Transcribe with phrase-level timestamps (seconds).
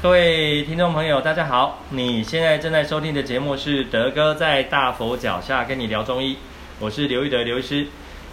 [0.00, 1.80] 各位听众朋友，大家好！
[1.90, 6.38] 你现在正在收听的节目是德哥在大佛脚下跟你聊中医，
[6.78, 7.88] 我是刘玉德刘医师。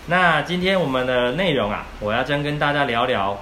[0.06, 3.40] 那今天我们的内容啊，我要将跟大家聊聊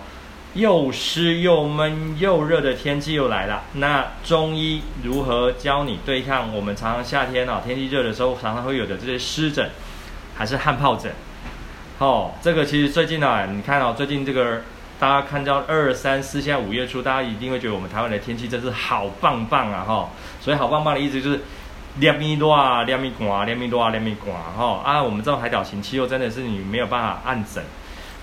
[0.54, 3.64] 又湿又闷又热的天气又来了。
[3.74, 9.70] 那中医如何教你对抗我们常常夏天啊天气热的时候常常会有的这些湿疹，
[10.34, 11.12] 还是汗疱疹？
[11.98, 14.62] 哦，这个其实最近啊，你看哦，最近这个。
[15.04, 19.84] 大家看到二三四，现在五月初，大家一定会觉得我们台湾的天气真是好棒棒啊！
[19.86, 21.42] 哈，所以好棒棒的意思就是
[21.98, 25.04] 凉咪多啊，凉咪寒，凉咪多啊，凉咪寒哈啊！
[25.04, 27.62] 我们这种海岛型气候真的是你没有办法按整，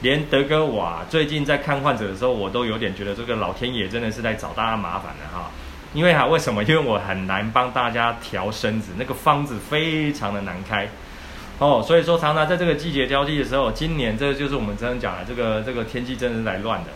[0.01, 5.51] 连德哥我啊，最近在看患者的时候，我都有点觉得这个老天爷真的是在找大家麻烦了哈。
[5.93, 6.65] 因为哈，为什么？
[6.65, 10.89] 因为我很难帮大家调身子，那个方子非常的难开。
[11.61, 16.91] 哦，所以说常常在这个季节交替的时候，今年这个就是我们真的讲的这个这个天气真的是来乱的。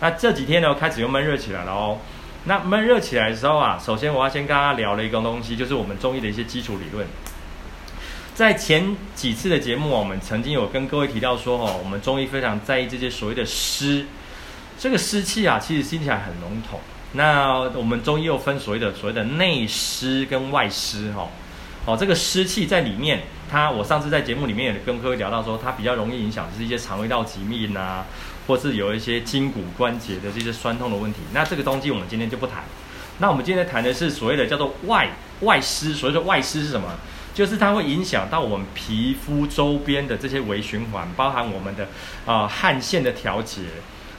[0.00, 1.98] 那这几天呢，开始又闷热起来了哦。
[2.44, 7.04] 那闷热起来的时候啊，首先我要先跟大家聊了一个东西，就是我们中医的一些基础理论。
[8.36, 14.06] 在前几次的节目，我们曾经有跟各位提到说，哦，我们中医非常在意这些所谓的湿，
[14.78, 16.78] 这个湿气啊，其实听起来很笼统。
[17.14, 21.28] 那我们中医又分所谓的所谓的内湿跟外湿，哈。
[21.86, 28.06] 哦这个湿气在里面，它我上次在节目里面也跟各位聊到说，它比较容易影响就是一些肠胃道疾病啊，
[28.46, 31.20] 或是有一些筋骨关节的这些酸痛的问题。
[31.34, 32.64] 那这个东西我们今天就不谈。
[33.18, 35.10] 那我们今天谈的是所谓的叫做外
[35.40, 35.92] 外湿。
[35.92, 36.88] 所谓的外湿是什么？
[37.34, 41.88] 就是它会影响到我们皮肤周边的这些微循环，包含我们的
[42.24, 43.60] 啊、汗腺的调节，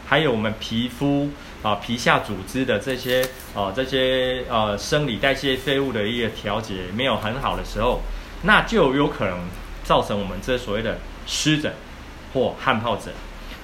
[0.05, 1.31] 还有我们皮肤。
[1.65, 8.01] 啊，皮下组织的这些啊，这些呃生理代谢废物的一个调节没有很好的时候，
[8.43, 9.39] 那就有可能
[9.83, 11.73] 造成我们这所谓的湿疹
[12.35, 13.11] 或汗疱疹。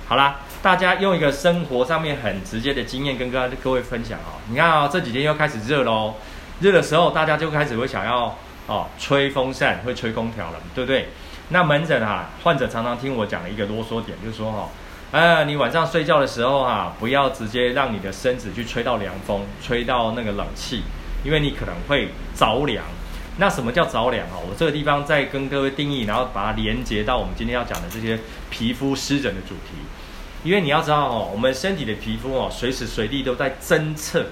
[0.07, 4.41] 好啦，大家用一个生活上面很直接的经验跟各各位分享哦。
[4.49, 6.15] 你看啊，这几天又开始热喽，
[6.59, 11.09] 热的时候大家就开始会想要哦吹风扇，会吹空调了，对不对？
[11.49, 14.67] 那门诊啊，患者常常听我讲的一个啰嗦点，就是说哈。
[15.11, 20.83] 呃，你晚上睡觉的时候啊，不要直接让你的身子去吹到凉风，吹到那个冷气，
[21.25, 22.85] 因为你可能会着凉。
[23.37, 24.39] 那什么叫着凉啊？
[24.49, 28.17] 我这个地方再跟各位定义，然后把它连接到我们今天要讲的这些
[28.49, 29.75] 皮肤湿疹的主题。
[30.45, 34.27] 因为你要知道哦，我们身体的皮肤哦，随时随地都在侦测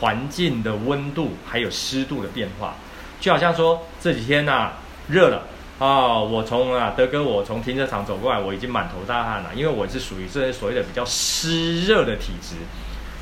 [0.00, 2.74] 环境的温度还有湿度的变化，
[3.18, 4.72] 就好像说这几天呐，
[5.08, 5.44] 热了。
[5.80, 12.56] 啊、哦，我从啊德哥，我从停车场走过来，我已经满头大汗了，因为我是属于这些所谓的比较湿热的体质，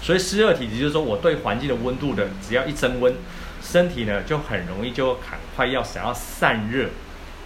[0.02, 3.14] 所以湿热体质就是说我对环境的温度的，只要一增温，
[3.62, 6.88] 身体呢就很容易就很快要想要散热，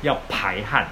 [0.01, 0.89] 要排汗，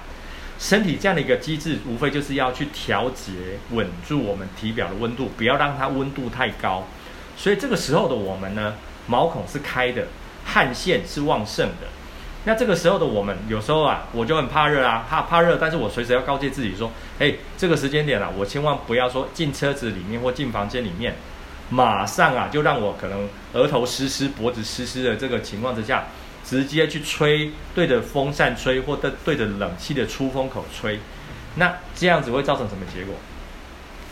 [0.59, 3.31] 身体这样的一个机制，无非就是要去调节
[3.71, 6.87] 稳住我们体表的温度，不要让它温度太高，
[7.35, 8.75] 所以这个时候的我们呢，
[9.07, 10.05] 毛孔是开的，
[10.45, 11.87] 汗腺是旺盛的。
[12.43, 21.15] 那这个时候的我们，有时候啊，我就很怕热啊，怕怕热，但是我随时要告诫自己说，哎，这个时间点啊，我千万不要说进车子里面或进房间里面，
[21.69, 26.05] 马上啊就让我可能额头湿湿、脖子湿湿的这个情况之下，
[26.43, 30.99] 直接去吹，对着风扇吹，或者对着冷气的出风口吹，
[31.57, 33.13] 那这样子会造成什么结果？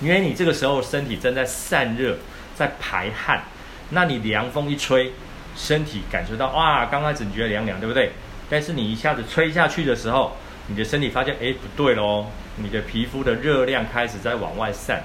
[0.02, 2.18] 因为你这个时候身体正在散热，
[2.56, 3.42] 在排汗，
[3.90, 5.14] 那你凉风一吹。
[5.60, 8.14] 身体感受到哇，刚开始你觉得凉凉，对不对？
[8.50, 10.38] 但是你一下子吹下去的时候，
[10.68, 15.04] 你的身体发现，哎，不对喽，你的皮肤的热量开始在往外散。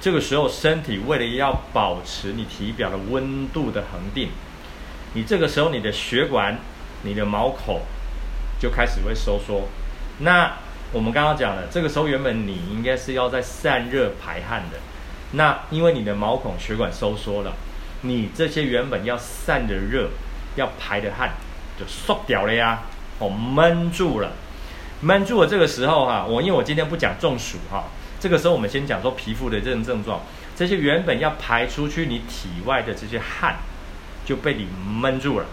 [0.00, 4.30] 这个时候，身体为了要保持你体表的温度的恒定，
[5.14, 6.56] 你这个时候你的血管、
[7.02, 7.80] 你的毛孔
[8.60, 9.68] 就开始会收缩。
[10.20, 10.52] 那
[10.92, 14.78] 我们刚刚讲了，这个时候原本你应该是要在散热排汗的，
[15.32, 17.52] 那因为你的毛孔血管收缩了。
[18.02, 20.10] 你这些原本要散的热，
[20.56, 21.32] 要排的汗，
[21.78, 22.82] 就缩掉了呀，
[23.18, 24.32] 哦，闷住了，
[25.00, 25.46] 闷住了。
[25.46, 27.84] 这个时候哈，我因为我今天不讲中暑哈，
[28.18, 30.22] 这个时候我们先讲说皮肤的这种症状，
[30.56, 33.56] 这些原本要排出去你体外的这些汗，
[34.24, 34.66] 就被你
[35.00, 35.46] 闷住了，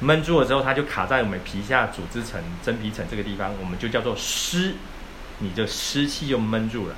[0.00, 4.74] 闷住了之后，它就卡在我们皮下组织层、真皮层这个地方，我们就叫做湿，
[5.38, 6.94] 你的湿气就闷住了。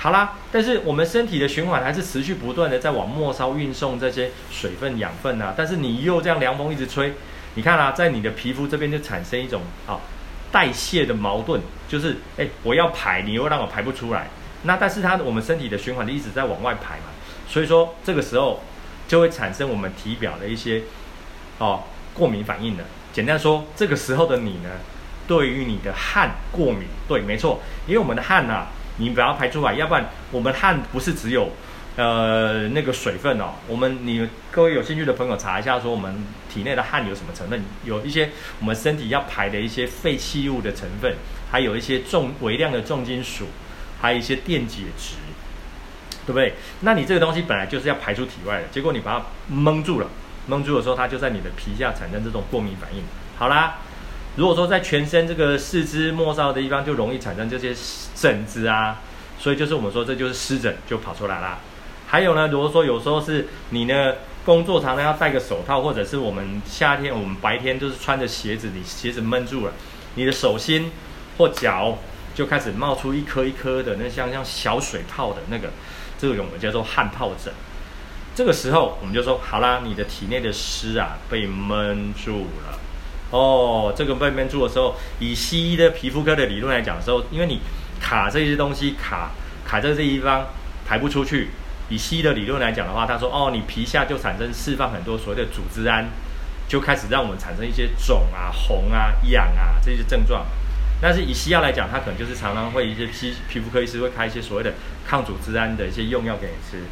[0.00, 5.54] 好啦，但是我们身体的循环还是持续不断的在往末梢运送这些水分、养分啊。
[5.56, 7.14] 但是你又这样凉风一直吹，
[7.54, 9.98] 你看啊，在你的皮肤这边就产生一种啊
[10.52, 14.28] 代谢的矛盾，就是哎，我要排，你又让我排不出来。
[14.62, 17.06] 那但是它我们身体的循环一直在往外排嘛，
[17.48, 18.62] 所以说这个时候
[19.08, 20.82] 就会产生我们体表的一些
[21.58, 21.82] 哦
[22.14, 22.84] 过敏反应的。
[23.12, 24.70] 简单说，这个时候的你呢，
[25.26, 28.68] 对于你的汗过敏，对，没错，因为我们的汗呐、
[28.98, 31.52] 你把它排出来，要不然我们汗不是只有
[31.96, 36.14] 呃那个水分哦，我们你各位有兴趣的朋友查一下，说我们
[36.52, 37.62] 体内的汗有什么成分？
[37.84, 38.30] 有一些
[38.60, 41.14] 我们身体要排的一些废弃物的成分，
[41.50, 43.46] 还有一些重微量的重金属，
[44.00, 45.14] 还有一些电解质，
[46.26, 46.54] 对不对？
[46.80, 50.08] 那你这个东西本来就是要排出体外的，结果你把它蒙住了，
[50.46, 53.02] 蒙住的时候，它就在你的皮下产生这种过敏反应。
[53.36, 53.78] 好啦。
[54.38, 57.74] 如果说在全身这个四肢末梢的地方就容易产生这些
[58.14, 59.00] 疹子啊，
[59.36, 61.58] 所以就是我们说这就是湿疹就跑出来啦。
[62.06, 64.14] 还有呢，如果说有时候是你呢
[64.44, 69.72] 工作常常要戴个手套，或者是我们夏天我们白天就是穿着鞋子，你鞋子闷住了，
[70.14, 70.92] 你的手心
[71.36, 71.98] 或脚
[72.32, 75.68] 就开始冒出一颗一颗的那像像小水泡的那个，
[76.16, 77.52] 这个我们叫做汗疱疹。
[78.36, 82.78] 这个时候我们就说好啦，你的体内的湿啊被闷住了。
[83.30, 87.60] 哦，这个被闷住的时候，以西医的皮肤科的理论来讲的时候，因为你
[88.00, 89.32] 卡这些东西卡
[89.66, 90.46] 卡在这地方
[90.86, 91.48] 排不出去，
[91.90, 96.06] 以西医的理论来讲的话，他说哦，你皮下就产生释放很多所谓的组织胺，
[96.68, 100.46] 就开始让我们产生一些肿啊、红啊、痒啊这些症状。
[101.00, 104.72] 但是以西药来讲，它可能就是常常会一些皮皮肤科医师会开一些所谓的
[105.06, 106.82] 抗组织胺的一些用药给你吃。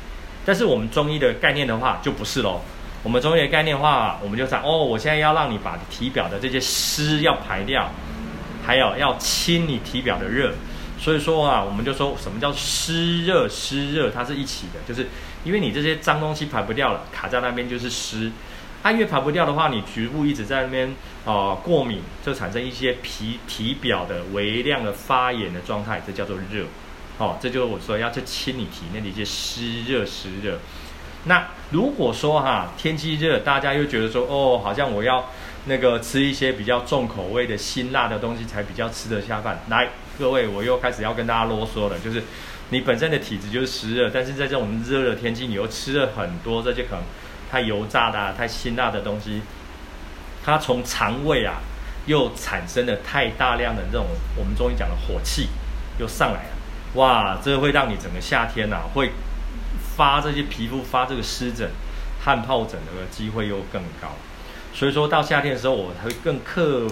[0.45, 2.61] 但是我们中医的概念的话，就不是喽。
[3.07, 7.89] 我们中医的概念话，我们就讲哦，我现在要让你把体表的这些湿要排掉，
[8.67, 10.53] 还有要清你体表的热。
[10.99, 13.49] 所以说啊，我们就说什么叫湿热？
[13.49, 15.09] 湿热它是一起的，就是
[15.45, 18.33] 因为你这些脏东西排不掉了，卡在那边就是湿。
[18.83, 20.89] 它越排不掉的话，你局部一直在那边
[21.25, 26.65] 啊、呃、过敏，就产生一些皮体表的微量的发炎的状态，这叫做热。
[27.19, 30.59] 哦，这就是我说要去清你体内的一些湿热湿热。
[31.29, 35.25] 那如果说哈天气热，大家又觉得说哦，好像我要
[35.65, 39.59] 那个吃一些比较重口味的辛辣的东西才比较吃得下饭。
[39.69, 42.23] 来，各位，我又开始要跟大家啰嗦了，就是
[42.69, 47.03] 你本身的体质就是湿热，但是在这种热的天气，你又吃了很多这些可能
[47.51, 49.43] 太油炸的、啊、太辛辣的东西，
[50.45, 51.57] 它从肠胃啊
[52.07, 55.49] 又产生了太大量的这种我们中医讲的火气
[55.99, 56.51] 又上来了，
[56.95, 59.11] 哇，这会让你整个夏天呐、啊、会。
[59.97, 61.71] 发这些皮肤发这个湿疹、
[62.23, 64.09] 汗疱疹的机会又更高，
[64.75, 66.87] 所以说到夏天的时候，我会更特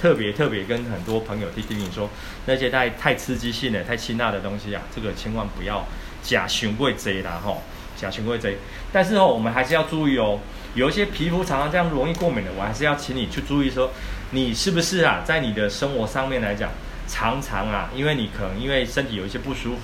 [0.00, 2.08] 特别特别跟很多朋友提醒你说，
[2.46, 5.84] 那些太太刺激性的、太辛辣的东西啊，这个千万不要
[6.22, 7.62] 假循规贼啦吼，
[7.96, 8.56] 假循规贼。
[8.92, 10.38] 但是哦，我们还是要注意哦，
[10.74, 13.90] 有一些皮肤常常这样容易过敏的，我还是要请你去注意说，
[14.30, 16.70] 你是不是啊，在你的生活上面来讲，
[17.06, 19.82] 常常啊，因为你可能因为身体有一些不舒服。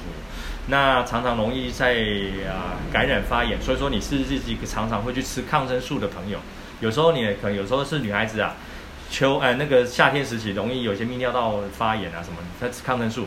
[0.68, 1.94] 那常常容易在
[2.48, 6.38] 啊感染发炎，所以说你是自己常常会去吃抗生素的朋友，
[6.80, 8.54] 有时候你可能有时候是女孩子啊，
[9.10, 13.26] 秋哎那个夏天时期容易有些泌尿道发炎啊什么，在吃抗生素，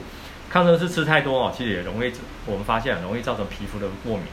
[0.50, 2.12] 抗生素吃太多哦，其实也容易
[2.46, 4.26] 我们发现容易造成皮肤的过敏。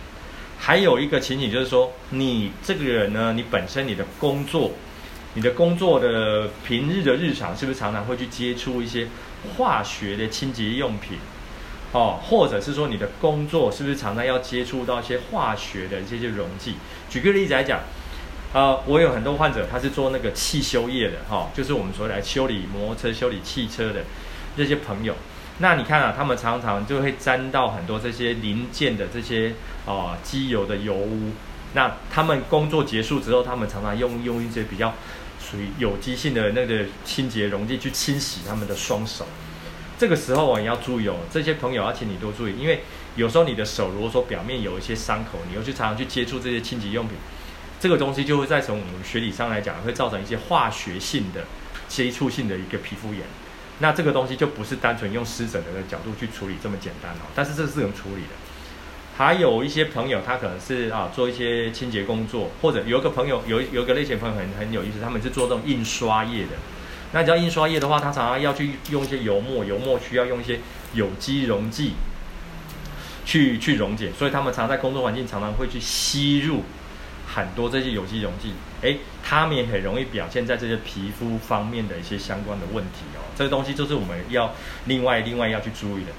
[0.56, 4.70] 还有一个情景就是说，你这个人呢，你本身你的工作，
[5.34, 9.08] 你的工作的平日的日常是不是常常会去接触一些
[9.56, 11.18] 化学的清洁用品？
[11.92, 16.74] 哦，或者是说你的工作是不是常常要接触到一些化学的这些溶剂？
[17.10, 17.80] 举个例子来讲，
[18.54, 24.04] 呃，我有很多患者他是做那个汽修业的，哈、哦，就是我们说来修理摩托车、修理汽车的
[24.56, 25.14] 这些朋友。
[25.58, 29.52] 那你看啊，他们常常就会沾到很多这些零件的这些
[29.86, 31.32] 啊、机油的油污。
[31.74, 34.94] 那他们工作结束之后，他们常常用用一些比较
[35.38, 39.26] 属于有机性的那个清洁溶剂去清洗他们的双手。
[40.02, 42.82] 这个时候我也要注意哦，这些朋友要请你多注意，因为
[43.14, 47.16] 有时候你的手如果说表面有一些伤口，你又去常常去接触这些清洁用品，
[47.78, 51.44] 这个东西就会再从我们学理上来讲，会造成一些化学性的
[51.86, 53.22] 接触性的一个皮肤炎。
[53.78, 58.34] 那这个东西就不是单纯用湿疹的角度去处理这么简单哦，但是这是能处理的。
[59.16, 66.56] 还有一些朋友他可能是啊做一些清洁工作，或者有一个朋友有有一个类型朋友很很有意思，他们是做这种印刷业的。
[67.12, 70.58] 那只要印刷业的话，它常常要去用一些油墨，油墨需要用一些
[70.94, 71.92] 有机溶剂
[73.26, 76.62] 去去溶解，所以他们常在工作环境常常会去吸入
[77.26, 83.20] 很多这些有机溶剂，诶，他们也很容易表现在这些皮肤方面的一些相关的问题哦。
[83.36, 84.54] 这个东西就是我们要
[84.86, 86.12] 另外另外要去注意的。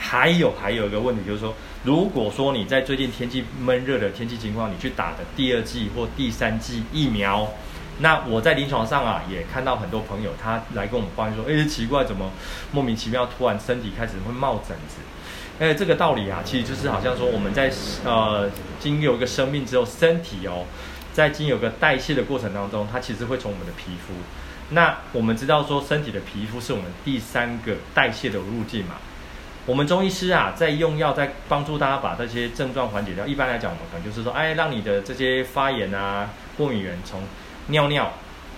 [0.00, 1.52] 还有还有一个问题就是说，
[1.82, 7.48] 如果说你在最近天气闷热的天气情况，你去打的第二剂或第三剂疫苗。
[8.00, 12.30] 那我在临床上啊，也看到很多朋友，他来跟我们抱怨说，哎，奇怪，怎么
[12.72, 14.96] 莫名其妙突然身体开始会冒疹子？
[15.58, 17.72] 哎，这个道理啊，其实就是好像说我们在
[18.04, 20.64] 呃经有一个生命之后，身体哦，
[21.12, 24.14] 在经有个代谢的过程当中，它其实会从我们的皮肤。
[24.70, 28.94] 那我们知道说，身体的皮肤是我们第三个代谢的路径嘛。
[29.66, 33.26] 我们中医师啊，在用药，在帮助大家把这些症状缓解掉。
[33.26, 37.20] 一般来讲，我们可能就是说，哎，让你的这些发炎啊、过敏源从
[37.68, 38.12] 尿尿，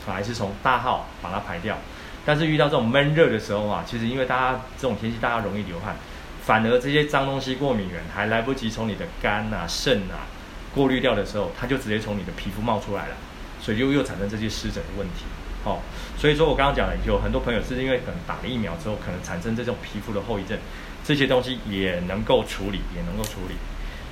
[0.07, 1.79] 还是从大号把它排掉。
[2.25, 5.97] 但是遇到这种闷热的时候啊，其实因为大家这种天气，大家容易流汗，
[6.43, 10.29] 反而这些脏东西、过敏源还来不及从你的肝啊、肾啊
[10.75, 13.15] 过滤掉的时候，它就直接从你的皮肤冒出来了，
[13.61, 15.25] 所以就又产生这些湿疹的问题。
[15.65, 15.81] 哦，
[16.17, 20.57] 所以说我刚刚讲了，有很多朋友是因为可能打了疫苗之后，可能产生这种皮肤的后遗症，
[21.05, 23.57] 这些东西也能够处理，也能够处理。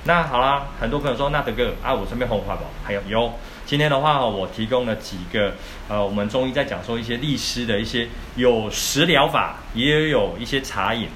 [0.05, 3.33] 那好啦，很多朋友说，那德哥啊，我顺便红花宝，还有有，
[3.65, 5.53] 今天的话我提供了几个，
[5.87, 11.07] 呃，我们中医在讲说一些利湿的一些有食疗法，也有一些茶饮。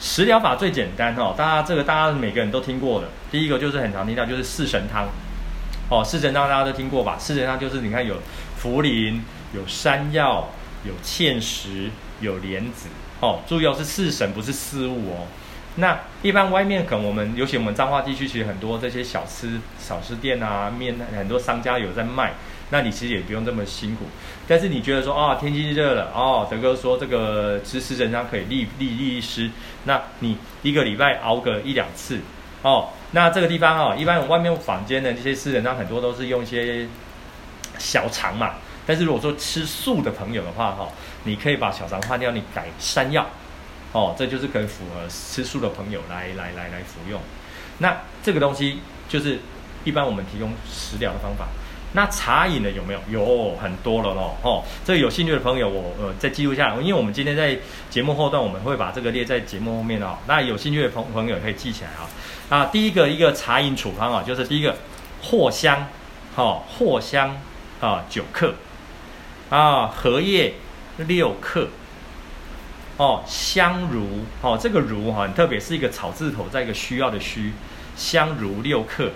[0.00, 5.06] 食疗法最简单哦，大家这个大家每个人都听过的，第一个就是很常听到就是四神汤，
[5.88, 7.16] 哦，四神汤大家都听过吧？
[7.18, 8.16] 四神汤就是你看有
[8.62, 9.20] 茯苓。
[9.54, 10.48] 有山药，
[10.84, 11.88] 有芡实，
[12.20, 12.88] 有莲子，
[13.20, 15.28] 哦，注意哦，是四神，不是四物哦。
[15.76, 22.34] 那一般外面可能我们，尤其我们彰化地区，其实很多这些小吃、小吃店啊，面很多商家有在卖。
[22.70, 24.06] 那你其实也不用这么辛苦。
[24.48, 29.50] 但是你觉得说，哦，天气热了，哦，德哥说这个吃四神汤可以利利利湿，
[29.84, 32.20] 那你一个礼拜熬个一两次，
[32.62, 36.86] 哦，那这个地方哦，一般外面坊间的这些四神汤很多都是用一些
[37.78, 38.54] 小肠嘛。
[38.86, 40.88] 但是如果说吃素的朋友的话，哈，
[41.24, 43.26] 你可以把小肠换掉，你改山药，
[43.94, 47.18] 哦，这就是可以符合吃素的朋友来来来来服用。
[47.78, 49.38] 那这个东西就是
[49.84, 51.46] 一般我们提供食疗的方法。
[51.96, 53.00] 那茶饮的有没有？
[53.08, 54.36] 有很多了咯。
[54.42, 57.56] 哦，这个有兴趣的朋友，我呃再记录下来，因为我们今天在
[57.88, 60.18] 节目后段我们会把这个列在节目后面哦。
[60.26, 62.10] 那有兴趣的朋朋友可以记起来啊。
[62.48, 64.76] 啊，第一个一个茶饮处方啊，就是第一个
[65.22, 65.86] 藿香，
[66.34, 67.40] 哦，藿香
[67.80, 68.54] 啊九克。
[69.50, 70.54] 啊，荷叶
[70.96, 71.68] 六克，
[72.96, 74.06] 哦，香茹，
[74.40, 77.52] 哦，这个茹哈特别，是一个草字头，再一个需要的需，
[77.96, 79.10] 香茹六克，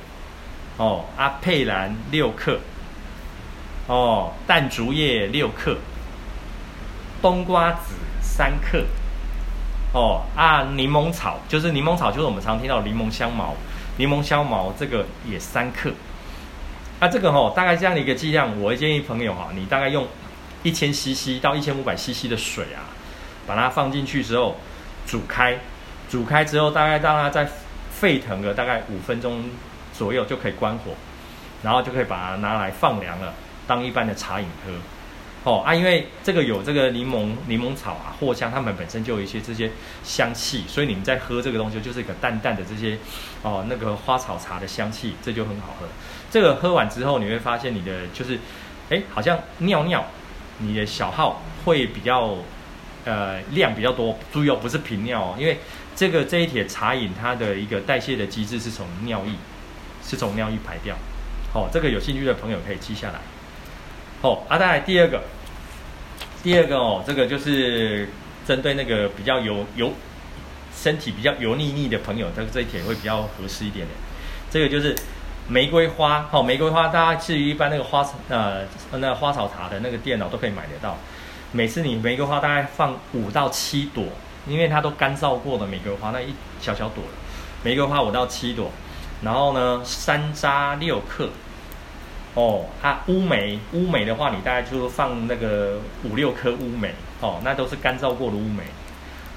[0.76, 2.58] 哦，阿佩兰六克，
[3.86, 5.76] 哦，淡竹叶六克，
[7.22, 8.84] 冬瓜子三克，
[9.92, 13.54] 哦，啊，柠檬草就是柠檬草，就是我们常听到柠檬香茅，
[13.96, 15.92] 柠檬香茅这个也三克。
[17.00, 20.04] 那、啊、这个哈、哦，大概这样的一个剂量，我会建议朋友哈，你大概用
[20.64, 22.82] 一千 CC 到一千五百 CC 的水啊，
[23.48, 24.56] 把它放进去之后
[25.06, 25.58] 煮开，
[26.08, 27.48] 煮开之后大概让它再
[27.90, 29.44] 沸腾个大概五分钟
[29.92, 30.92] 左右就可以关火，
[31.62, 33.34] 然后就可以把它拿来放凉了，
[33.66, 34.72] 当一般的茶饮喝。
[35.44, 39.70] 哦啊，因为这个有这个柠檬柠檬草啊，藿香，它们本身就有一些这些
[40.02, 42.98] 香气，所以你们在喝这个东西就是一个淡淡的这些
[43.42, 45.86] 哦那个花草茶的香气，这就很好喝。
[46.30, 48.38] 这个喝完之后，你会发现你的就是，
[48.90, 50.04] 哎，好像尿尿，
[50.58, 52.36] 你的小号会比较
[53.08, 54.18] 呃量比较多。
[54.30, 55.58] 注意哦，不是频尿哦，因为
[55.96, 59.32] 这个这一帖茶饮它的一个代谢的机制是从尿液，
[60.04, 60.94] 是从尿液排掉。
[61.54, 63.20] 哦，这个有兴趣的朋友可以记下来。
[64.20, 65.22] 哦，啊，再来第二个，
[66.42, 68.08] 第二个哦，这个就是
[68.46, 69.92] 针对那个比较油油
[70.74, 73.92] 身体比较油腻腻的朋友，这个这一帖会比较合适一点的。
[74.50, 74.94] 这个就是
[75.48, 78.62] 玫瑰花，哦，玫瑰花，大家至于一般那个花呃
[78.92, 80.96] 那、花草茶的那个店哦，都可以买得到。
[81.52, 84.04] 每次你玫瑰花大概放五到七朵，
[84.46, 87.02] 因为它都干燥过的玫瑰花，那一小小朵
[87.62, 88.70] 玫瑰花五到七朵，
[89.22, 91.30] 然后呢，山楂六克。
[92.34, 98.62] 哦，啊，乌梅，乌梅的话，你大概就是放那个五六颗乌梅，哦，那都是干燥过的乌梅。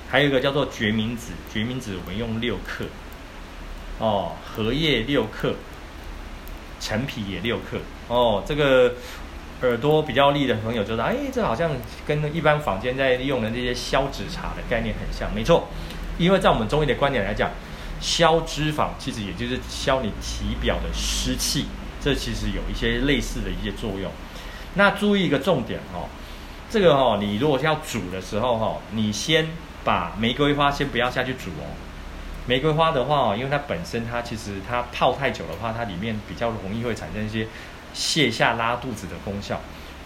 [0.08, 2.86] 还有一个叫做决明子，决明子我们用六克，
[3.98, 5.56] 哦，荷叶六克，
[6.80, 8.94] 陈皮也六克，哦，这个
[9.62, 11.72] 耳朵比较利的朋友就说，哎，这好像
[12.06, 15.68] 跟一般坊间在用的这些消脂茶的概念很像，没错，
[16.18, 17.52] 因为在我们中医的观点来讲，
[18.00, 21.68] 消脂肪其实也就是消你体表的湿气。
[22.04, 24.12] 这其实有一些类似的一些作用。
[24.74, 26.10] 那注意一个重点哦，
[26.68, 29.48] 这个哦，你如果要煮的时候哈，你先
[29.84, 31.70] 把玫瑰花先不要下去煮哦。
[32.48, 37.46] 玫瑰花的话哦，因为它本身它其实它泡太久的话，它里面比较容易会产生一些
[37.94, 39.60] 泻下拉肚子的功效。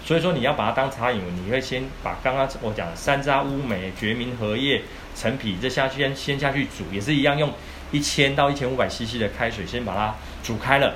[0.04, 4.84] 所以说你要把它当茶饮，你会先把刚刚我讲的山楂、乌梅、决明、荷叶、
[5.16, 7.52] 陈皮这下先先下去煮，也是一样用
[7.92, 10.14] 一千到一千五百 CC 的开水先把它
[10.44, 10.96] 煮开了。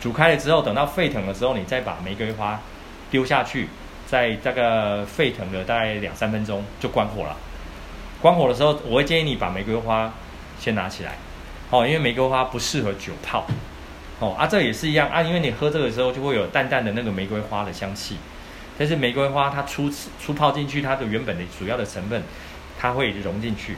[0.00, 2.60] 煮开了之后，等到沸腾的时候，你再把玫瑰花
[3.10, 3.68] 丢下去，
[4.06, 7.36] 在这个沸腾的大概两三分钟就关火了。
[8.20, 10.12] 关火的时候，我会建议你把玫瑰花
[10.60, 11.16] 先拿起来，
[11.70, 13.44] 哦，因为玫瑰花不适合久泡，
[14.18, 18.16] 哦啊，这也是一样啊，因为你喝这个时候就会有淡淡的那个玫瑰花的香气，
[18.78, 22.22] 但是玫瑰花它初次初泡进去，它的原本的主要的成分
[22.78, 23.76] 它会融进去，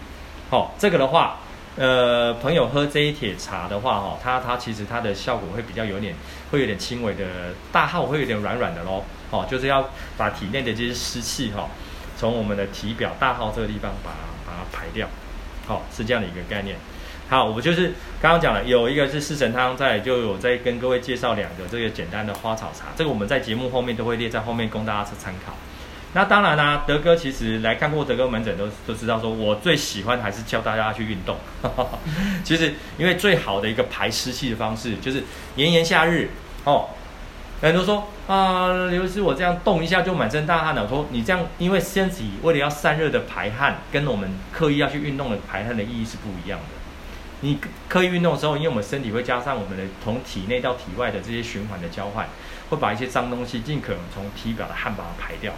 [0.51, 1.39] 哦，这个的话，
[1.77, 6.15] 呃，朋友喝这一铁茶的话，哈、哦，它它其实它的效果会比较有点，
[6.51, 7.25] 会有点轻微的
[7.73, 9.03] 大号，会有点软软的喽。
[9.31, 11.69] 哦，就是要把体内的这些湿气哈，
[12.17, 14.11] 从我们的体表大号这个地方把
[14.47, 15.07] 把它排掉。
[15.67, 16.77] 好、哦，是这样的一个概念。
[17.29, 17.93] 好，我就是
[18.23, 25.53] 刚刚讲了，有一个是四神汤，再就有在跟各位介绍两个这个简单的花草茶，这个我们在节目后面都会列在后面供大家去参考。
[26.15, 31.37] 那当然啦、德哥其实来看过德哥门诊都都知道，说我最喜欢还是教大家去运动。
[32.43, 35.23] 其实因为最好的一个排湿气的方式，就是
[35.57, 36.31] 炎炎夏日
[36.65, 36.89] 哦，
[37.61, 40.85] 很多人说啊，刘师我这样动一下就满身大汗了。
[40.85, 46.78] 我说你这样，因为身体为了要散热的排汗，跟我们刻意要去运动的排汗的意义是不一样的。
[47.41, 52.27] 你刻意运动的时候，因为我们身体会加上我们的从体内到体外的这些循环的交换，
[52.71, 55.53] 会把一些脏东西尽可能从体表的汗把它排掉。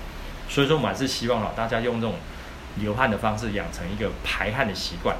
[0.49, 2.17] 所以说，我们还是希望大家用这种
[2.77, 5.17] 流汗的方式养成一个排汗的习惯。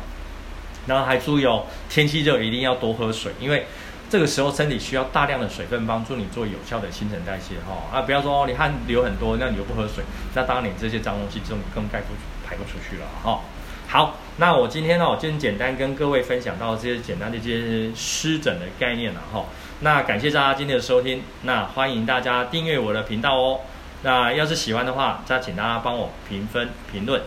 [0.87, 3.67] 然后还注意哦，天气热一定要多喝水，因为
[4.09, 7.97] 这个时候身体需要大量的水分帮助你做有效的新陈代谢哈。
[7.97, 10.02] 啊，不要说，你汗流很多，那你又不喝水，
[10.35, 12.14] 那当然你这些脏东西就更盖不
[12.49, 13.40] 排不出去了哈。
[13.88, 19.44] 好，那我今天呢，我就简单跟各位分享到这些简单的一些湿疹的概念了哈。
[19.80, 23.61] 那感谢大家今天的收听，那欢迎大家订阅我的频道哦。
[24.02, 27.20] 那要是喜欢的话，再请大家帮我评分评论。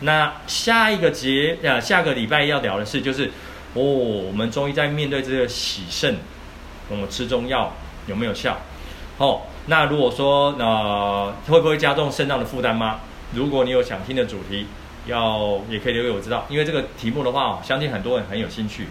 [0.00, 3.26] 那下一个节呃，下个礼拜要聊的是，就是
[3.74, 6.16] 哦，我们中医在面对这个洗肾，
[6.88, 7.72] 我们吃中药
[8.08, 8.58] 有没有效？
[9.18, 13.02] 哦，那如果说呃，会不会加重肾脏的负担吗？
[13.32, 14.66] 如果你有想听的主题。
[15.06, 18.86] 要也可以留给我知道，因为这个题目的话，相信很多人很有兴趣。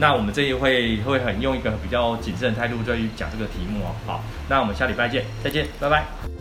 [0.00, 3.94] 那我们这一会会很用一个比较谨慎的态度，在于讲这个题目哦。
[4.06, 6.37] 好，那我们下礼拜见，再见，拜拜。